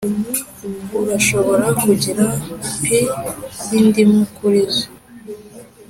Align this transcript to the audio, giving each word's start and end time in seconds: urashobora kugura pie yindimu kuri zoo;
urashobora 1.01 1.65
kugura 1.81 2.25
pie 2.81 3.01
yindimu 3.69 4.21
kuri 4.35 4.61
zoo; 4.75 4.87